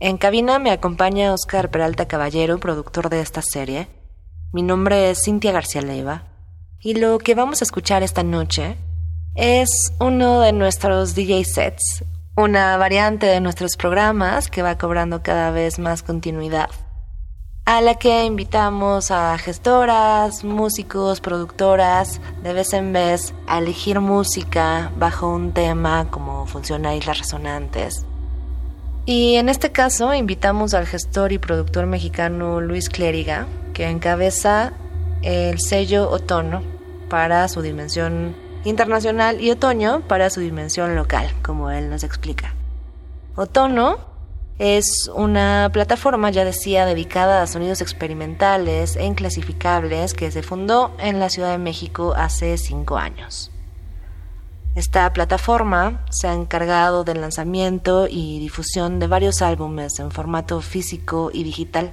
[0.00, 3.88] En cabina me acompaña Oscar Peralta Caballero, productor de esta serie.
[4.52, 6.24] Mi nombre es Cintia García Leiva
[6.80, 8.76] y lo que vamos a escuchar esta noche
[9.36, 12.04] es uno de nuestros DJ sets,
[12.36, 16.70] una variante de nuestros programas que va cobrando cada vez más continuidad,
[17.64, 24.90] a la que invitamos a gestoras, músicos, productoras, de vez en vez a elegir música
[24.96, 28.04] bajo un tema como funciona Islas Resonantes
[29.06, 34.72] y en este caso invitamos al gestor y productor mexicano Luis Clériga, que encabeza
[35.22, 36.62] el sello Otono
[37.08, 42.54] para su dimensión internacional y Otoño para su dimensión local, como él nos explica.
[43.36, 43.98] Otono
[44.58, 51.18] es una plataforma, ya decía, dedicada a sonidos experimentales e inclasificables que se fundó en
[51.18, 53.50] la Ciudad de México hace cinco años.
[54.74, 61.30] Esta plataforma se ha encargado del lanzamiento y difusión de varios álbumes en formato físico
[61.32, 61.92] y digital,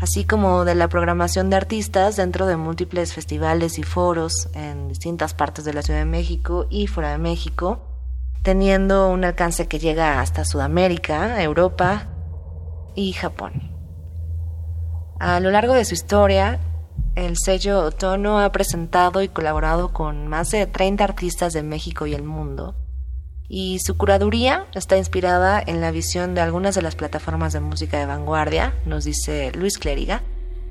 [0.00, 5.34] así como de la programación de artistas dentro de múltiples festivales y foros en distintas
[5.34, 7.80] partes de la Ciudad de México y fuera de México,
[8.44, 12.06] teniendo un alcance que llega hasta Sudamérica, Europa
[12.94, 13.72] y Japón.
[15.18, 16.60] A lo largo de su historia,
[17.14, 22.14] el sello Otono ha presentado y colaborado con más de 30 artistas de México y
[22.14, 22.74] el mundo,
[23.48, 27.98] y su curaduría está inspirada en la visión de algunas de las plataformas de música
[27.98, 30.22] de vanguardia, nos dice Luis Clériga,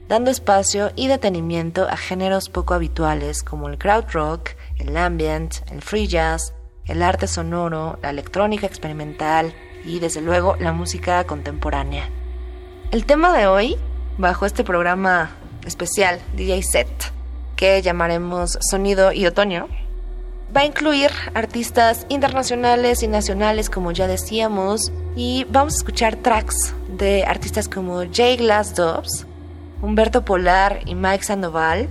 [0.10, 5.84] dando espacio y detenimiento a géneros poco habituales como el crowd rock, el ambient, el
[5.84, 9.54] free jazz, el arte sonoro, la electrónica experimental
[9.86, 12.10] y desde luego la música contemporánea.
[12.90, 13.78] El tema de hoy,
[14.18, 17.12] bajo este programa especial DJ Set
[17.62, 19.68] que llamaremos Sonido y Otoño.
[20.56, 26.74] Va a incluir artistas internacionales y nacionales, como ya decíamos, y vamos a escuchar tracks
[26.90, 29.28] de artistas como Jay Glass Dobbs,
[29.82, 31.88] Humberto Polar y Mike Sandoval,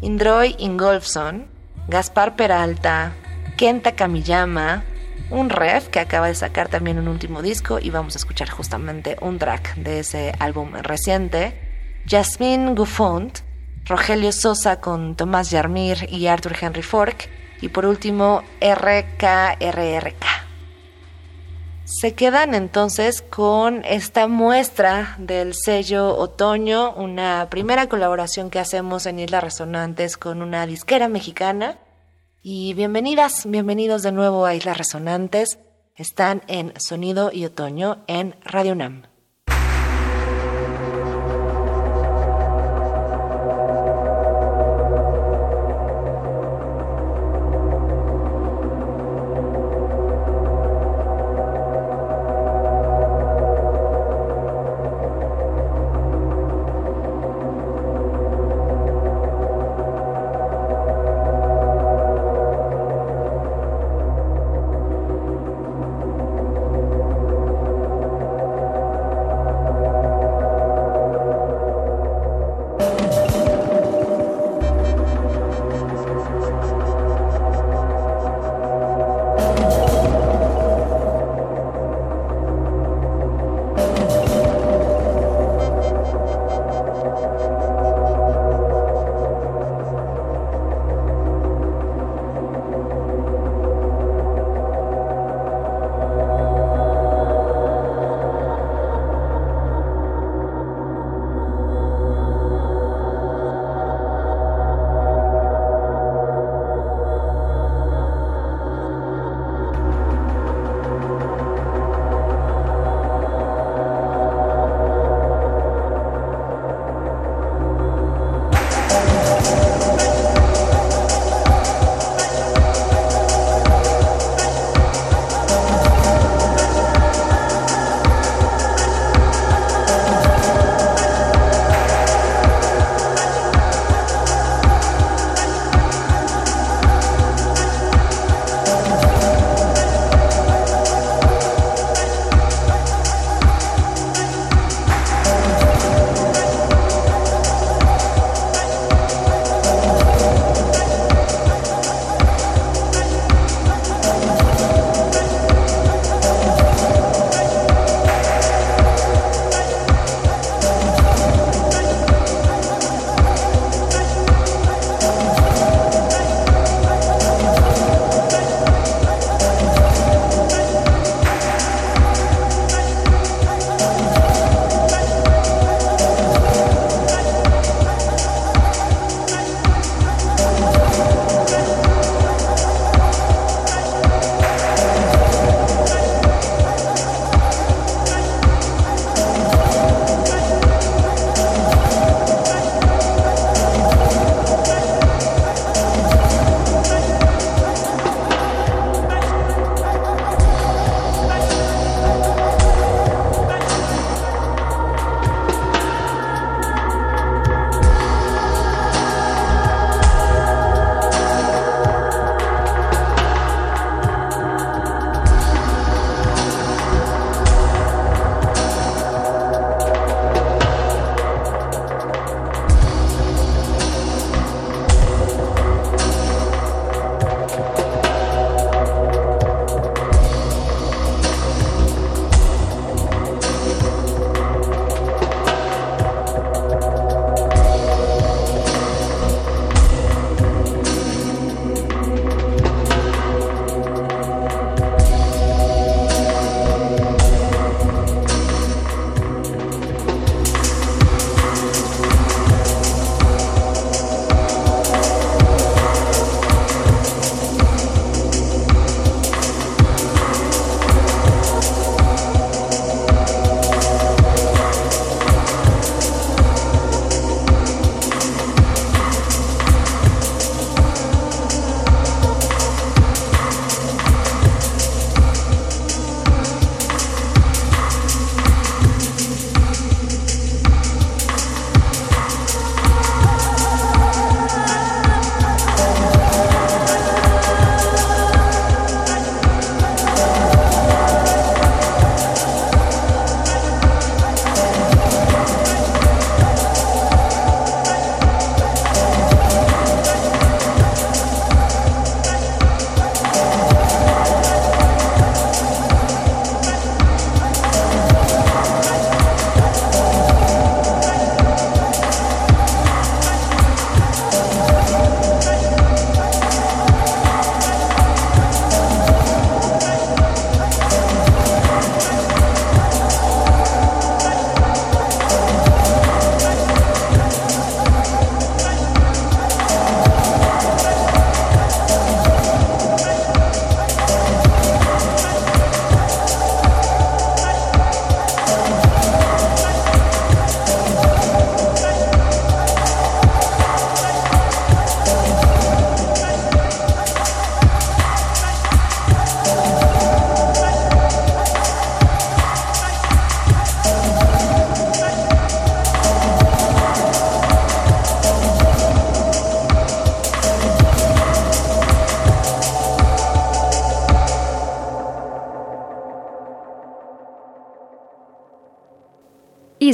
[0.00, 1.46] Indroy Ingolfson,
[1.88, 3.12] Gaspar Peralta,
[3.56, 4.84] Kenta Kamiyama,
[5.30, 9.16] un ref que acaba de sacar también un último disco y vamos a escuchar justamente
[9.20, 11.69] un track de ese álbum reciente.
[12.06, 13.38] Jasmine Guffont,
[13.86, 17.28] Rogelio Sosa con Tomás Yarmir y Arthur Henry Fork,
[17.60, 20.24] y por último RKRRK.
[21.84, 29.18] Se quedan entonces con esta muestra del sello Otoño, una primera colaboración que hacemos en
[29.18, 31.78] Islas Resonantes con una disquera mexicana.
[32.42, 35.58] Y bienvenidas, bienvenidos de nuevo a Islas Resonantes.
[35.96, 39.09] Están en Sonido y Otoño en Radio UNAM.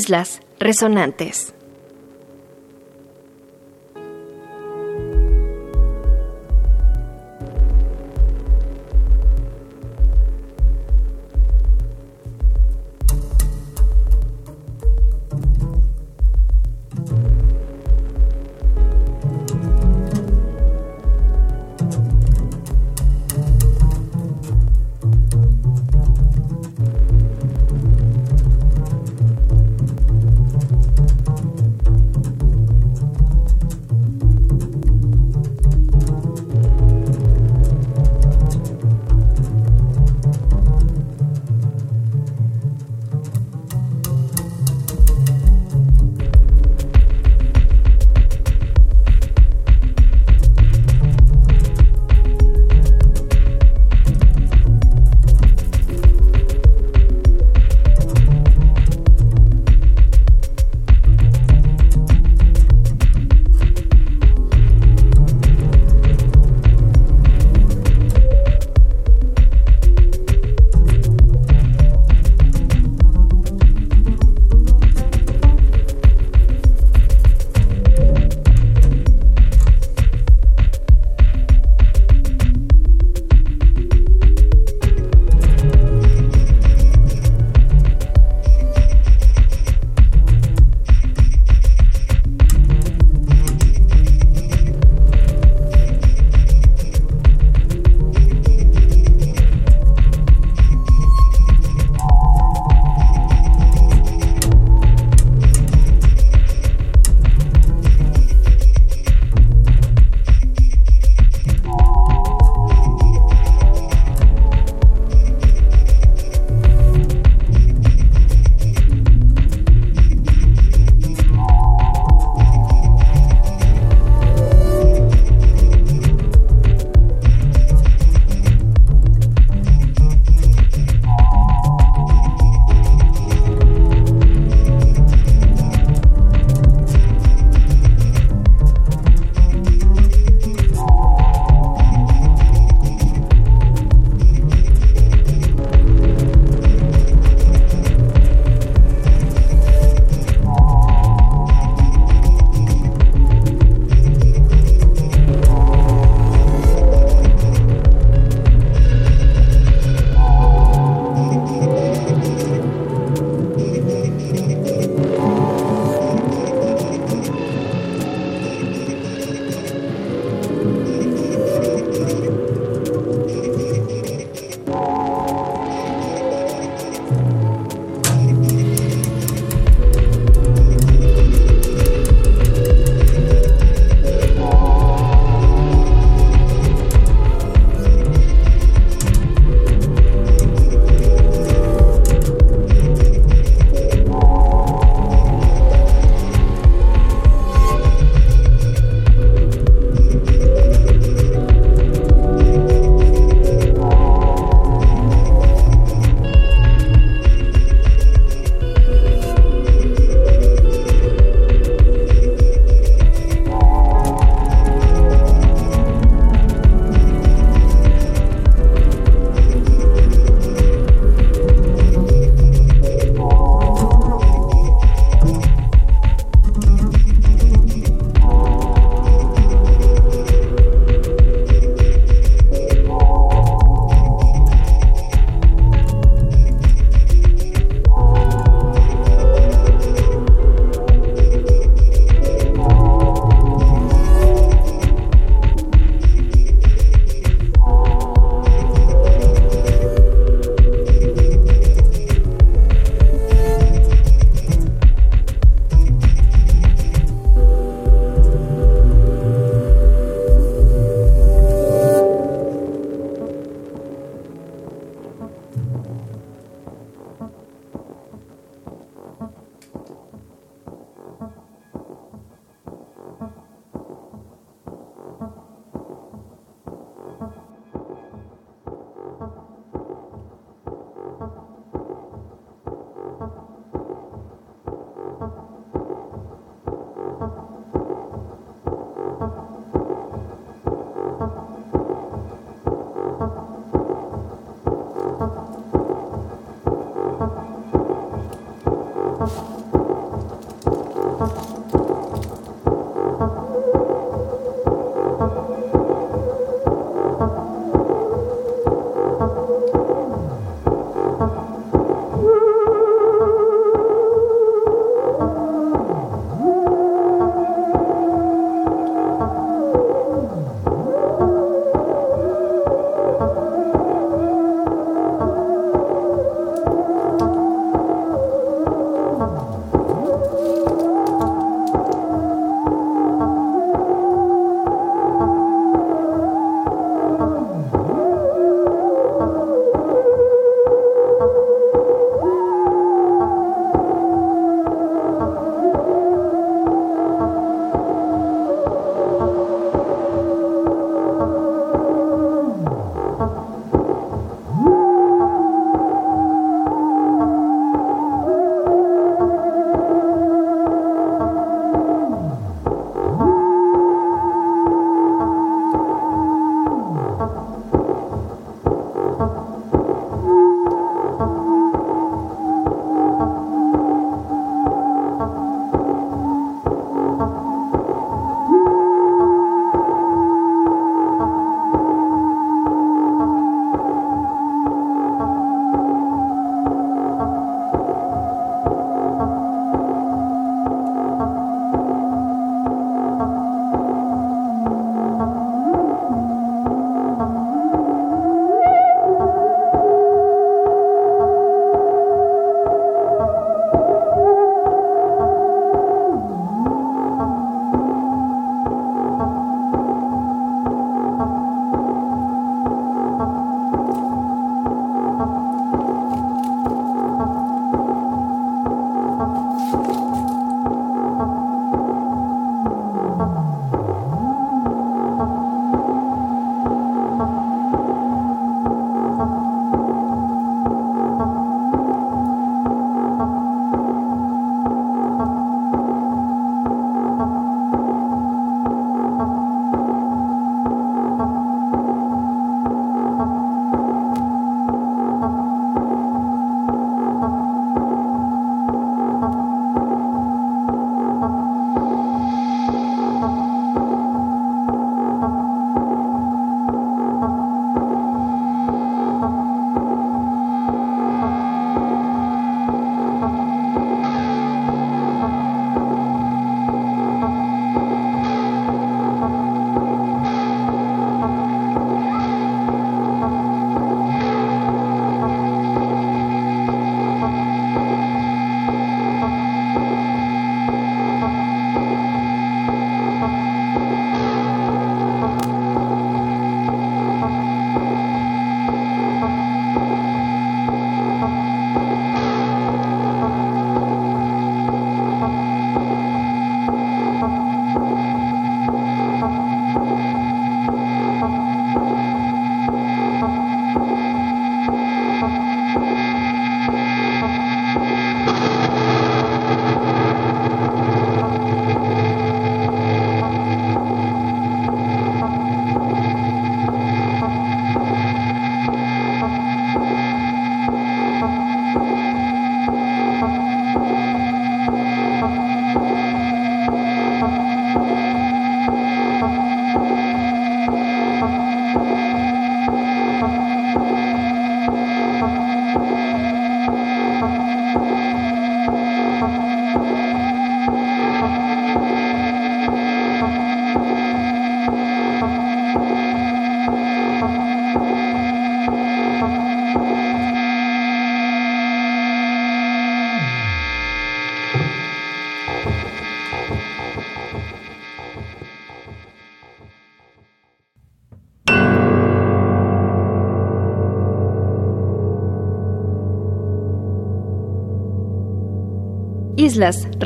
[0.06, 1.55] Islas Resonantes.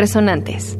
[0.01, 0.80] Resonantes.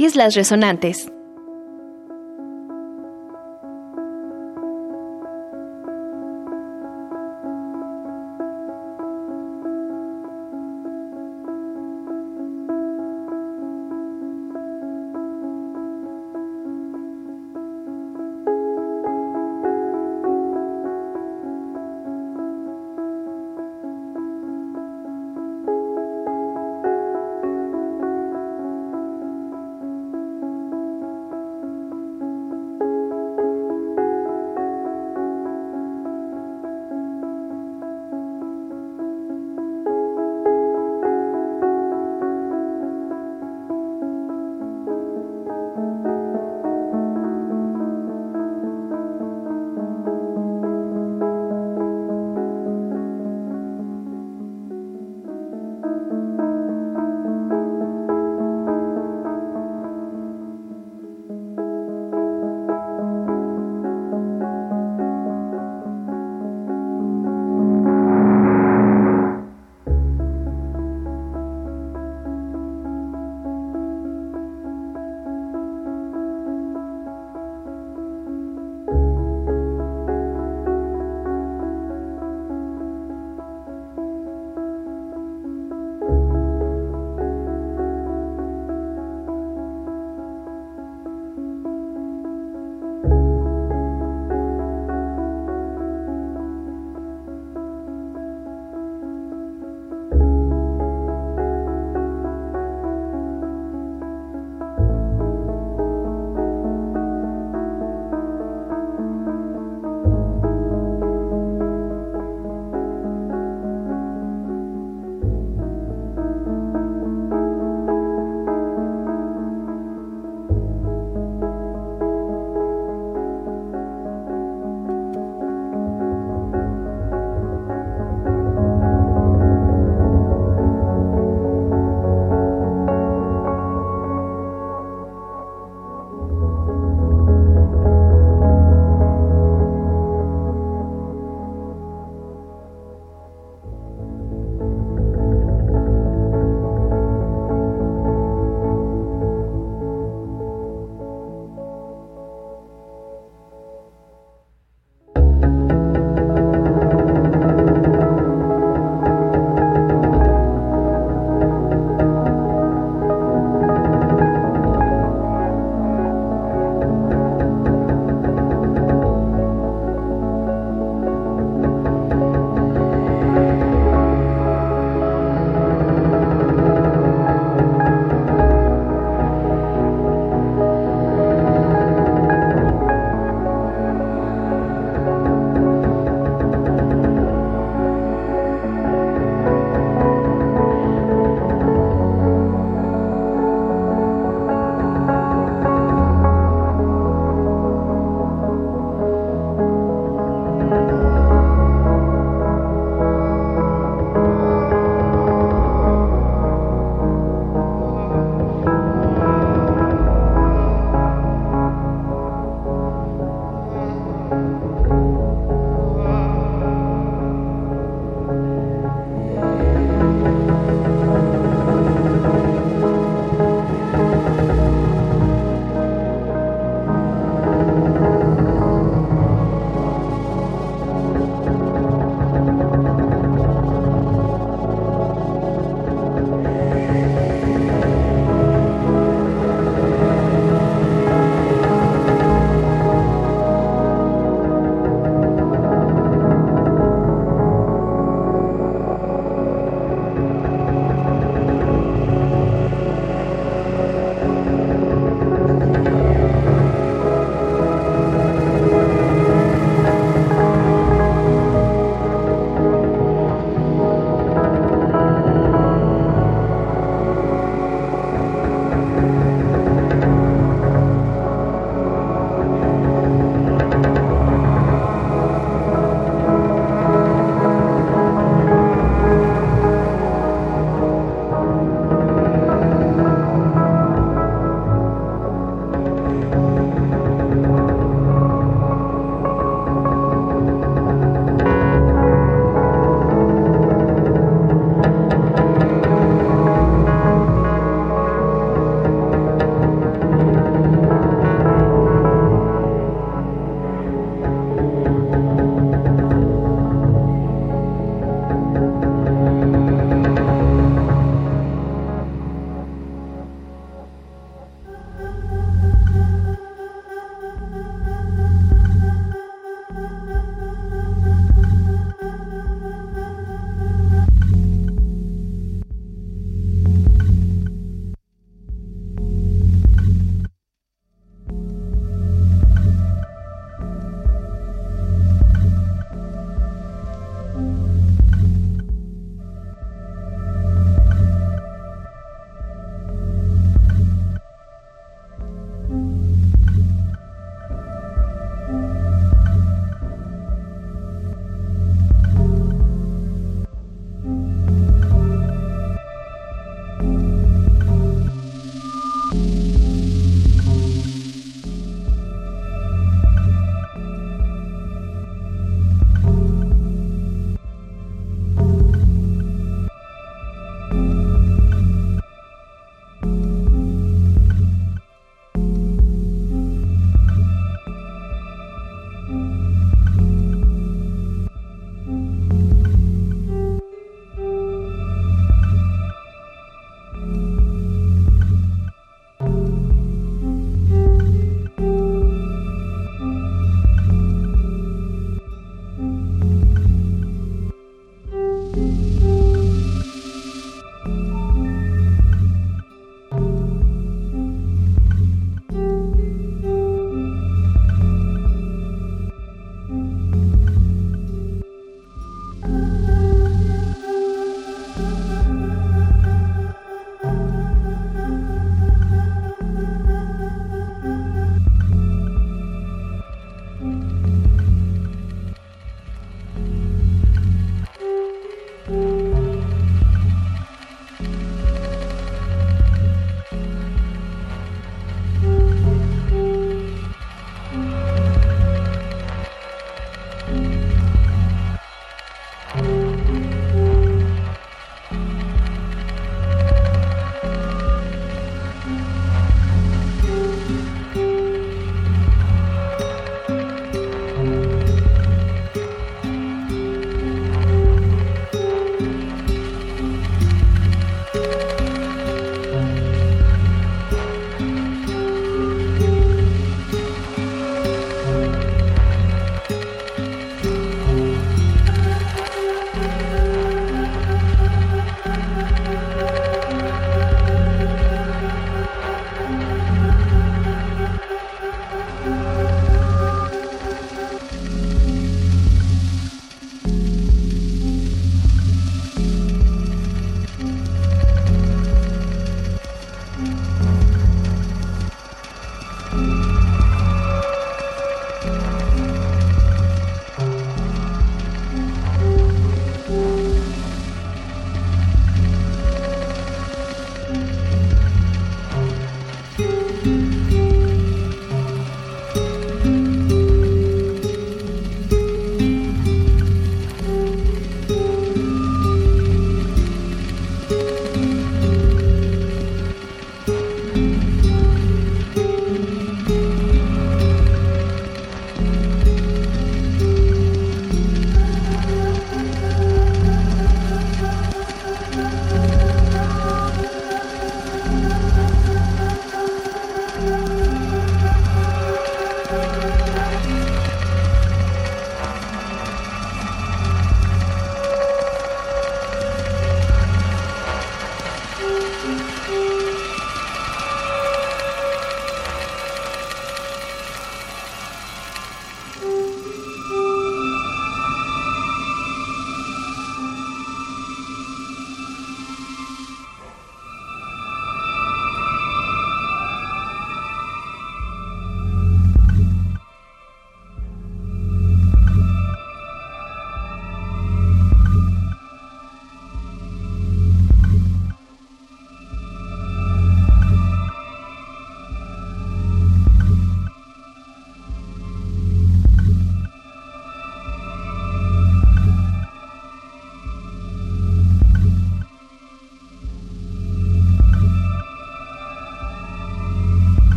[0.00, 1.10] Islas Resonantes.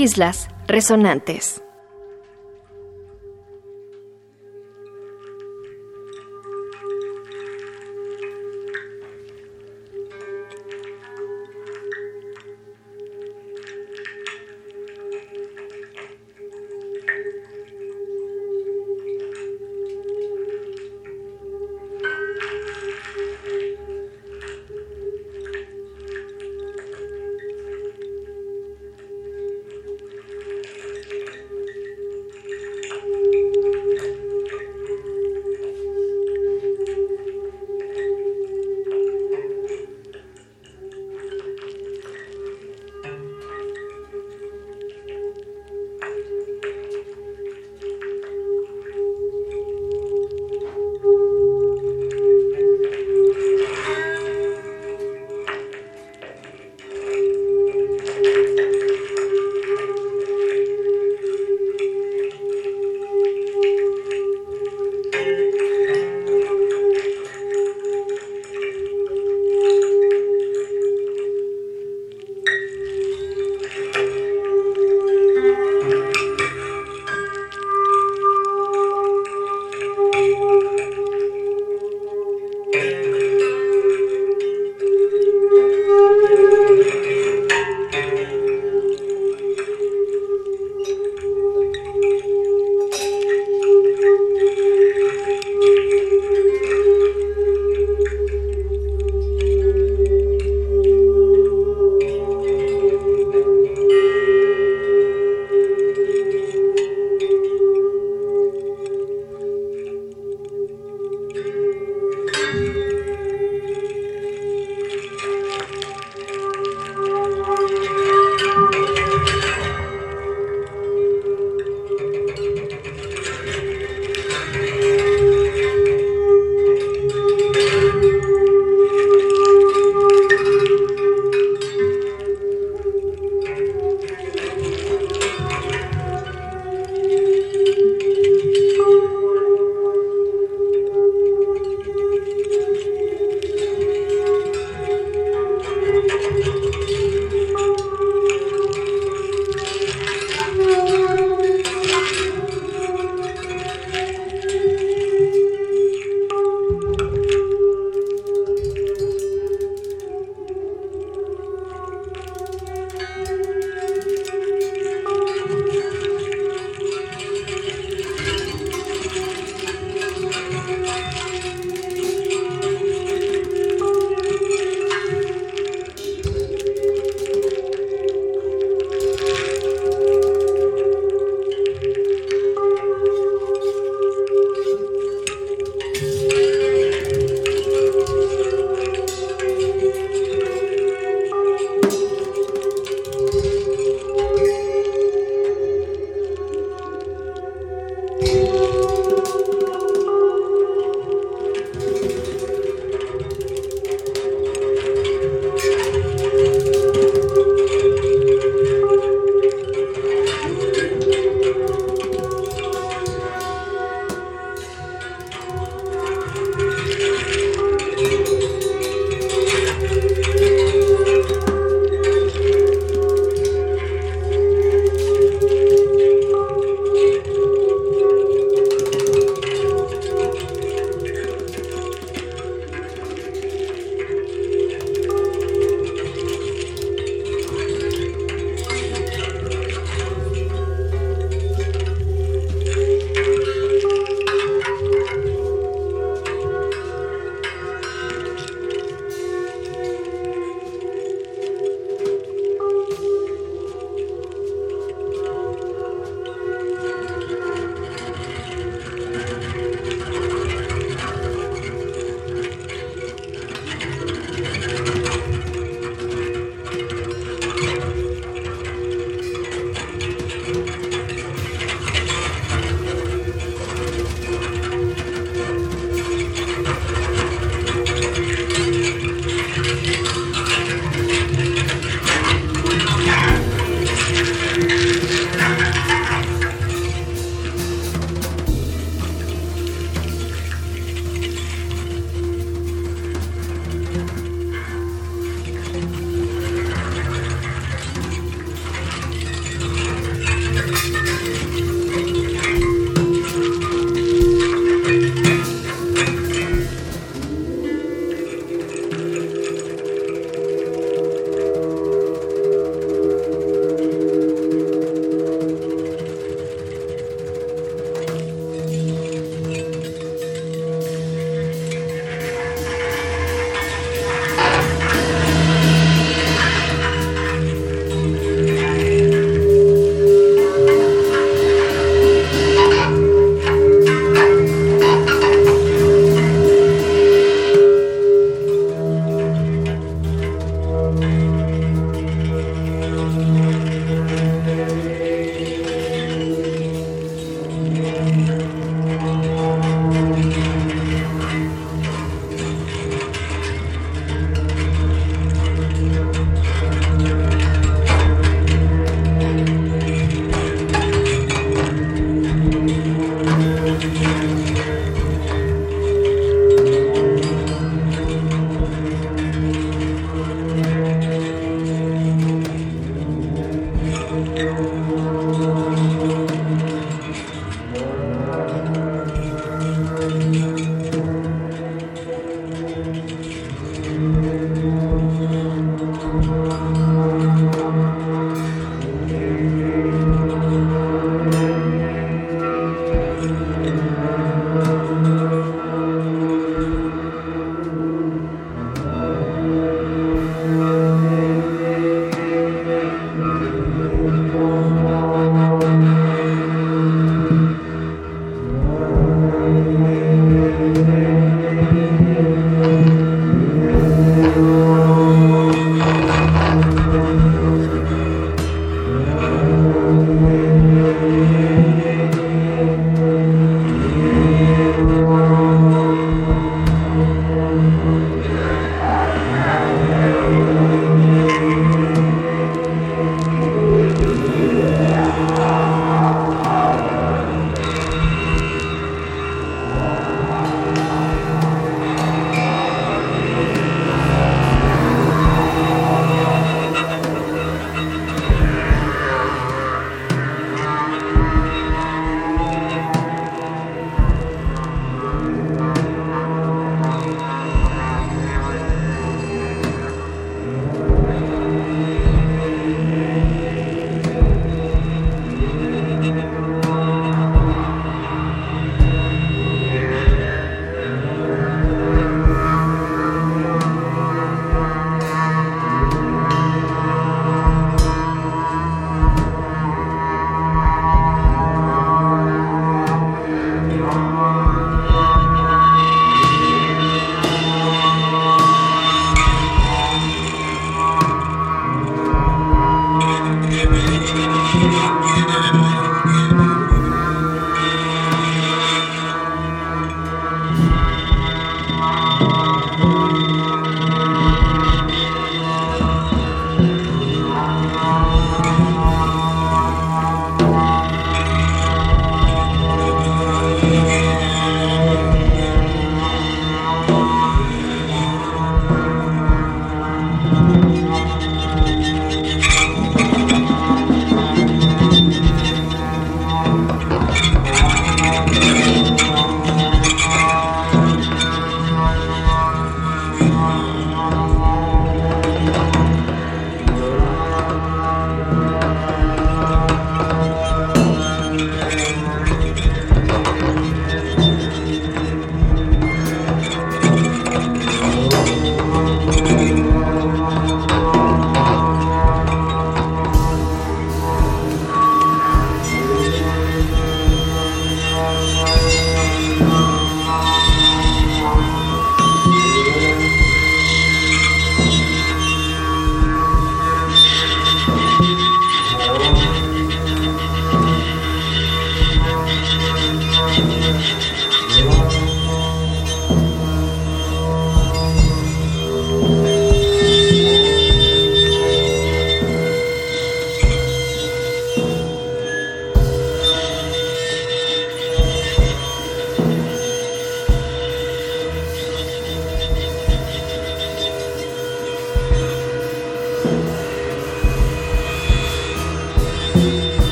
[0.00, 1.60] Islas Resonantes.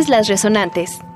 [0.00, 1.09] Islas Resonantes.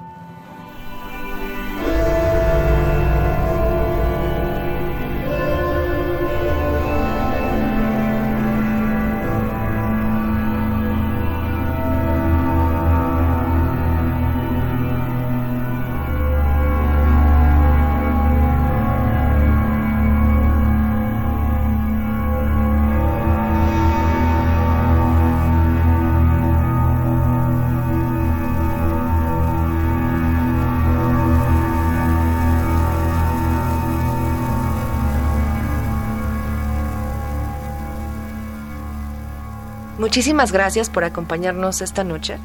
[40.04, 42.36] Muchísimas gracias por acompañarnos esta noche.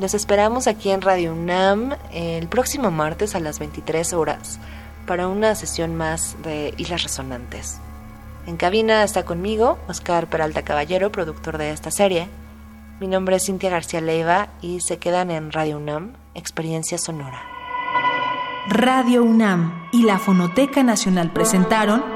[0.00, 4.58] Les esperamos aquí en Radio UNAM el próximo martes a las 23 horas
[5.06, 7.78] para una sesión más de Islas Resonantes.
[8.48, 12.28] En cabina está conmigo Oscar Peralta Caballero, productor de esta serie.
[12.98, 17.42] Mi nombre es Cintia García Leiva y se quedan en Radio UNAM, Experiencia Sonora.
[18.66, 22.15] Radio UNAM y la Fonoteca Nacional presentaron